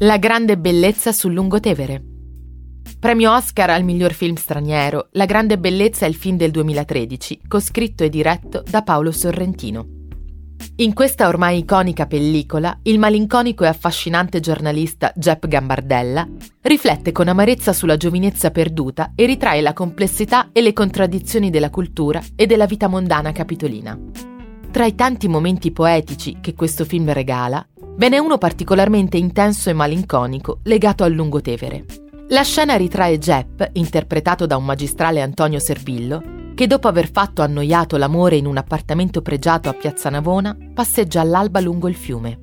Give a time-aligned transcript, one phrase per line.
[0.00, 2.02] La grande bellezza sul lungotevere.
[3.00, 8.04] Premio Oscar al miglior film straniero, La grande bellezza è il film del 2013, coscritto
[8.04, 9.86] e diretto da Paolo Sorrentino.
[10.76, 16.28] In questa ormai iconica pellicola, il malinconico e affascinante giornalista Jep Gambardella
[16.60, 22.22] riflette con amarezza sulla giovinezza perduta e ritrae la complessità e le contraddizioni della cultura
[22.34, 23.98] e della vita mondana capitolina.
[24.70, 27.66] Tra i tanti momenti poetici che questo film regala,
[27.96, 31.84] ve n'è uno particolarmente intenso e malinconico legato al Lungotevere.
[32.28, 36.22] La scena ritrae Jep, interpretato da un magistrale Antonio Servillo,
[36.54, 41.60] che dopo aver fatto annoiato l'amore in un appartamento pregiato a Piazza Navona, passeggia all'alba
[41.60, 42.38] lungo il fiume.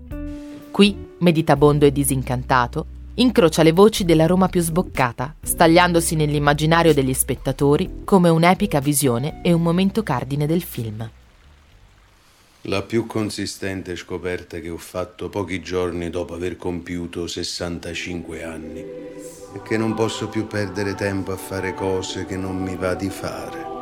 [0.72, 2.86] Qui, meditabondo e disincantato,
[3.16, 9.52] incrocia le voci della Roma più sboccata, stagliandosi nell'immaginario degli spettatori come un'epica visione e
[9.54, 11.08] un momento cardine del film.
[12.68, 18.82] La più consistente scoperta che ho fatto pochi giorni dopo aver compiuto 65 anni
[19.54, 23.10] è che non posso più perdere tempo a fare cose che non mi va di
[23.10, 23.73] fare.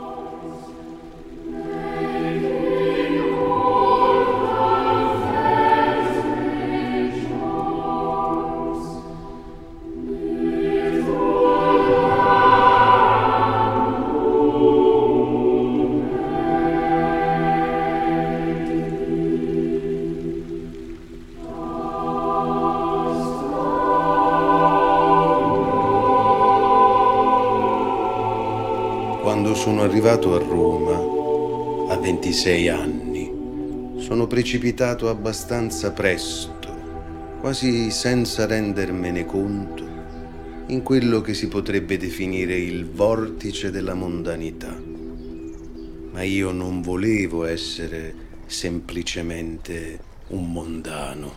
[29.41, 36.69] Quando sono arrivato a Roma, a 26 anni, sono precipitato abbastanza presto,
[37.39, 39.83] quasi senza rendermene conto,
[40.67, 44.79] in quello che si potrebbe definire il vortice della mondanità.
[46.11, 48.13] Ma io non volevo essere
[48.45, 51.33] semplicemente un mondano.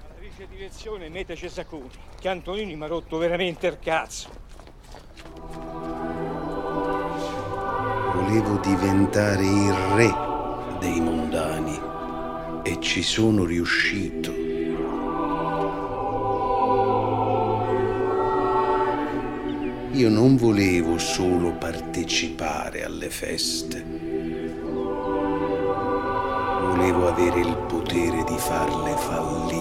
[0.00, 4.30] Matrice direzione Mete Cesaconi, che Antonini mi ha rotto veramente il cazzo.
[8.34, 10.12] Volevo diventare il re
[10.80, 11.80] dei mondani
[12.64, 14.32] e ci sono riuscito.
[19.92, 23.84] Io non volevo solo partecipare alle feste.
[26.60, 29.53] Volevo avere il potere di farle fallire.